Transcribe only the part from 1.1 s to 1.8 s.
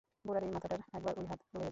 ঐ হাত বুলাইয়া দে।